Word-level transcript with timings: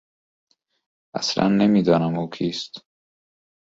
اصلا 1.15 1.47
نمیدانم 1.47 2.19
او 2.19 2.29
کیست. 2.29 2.85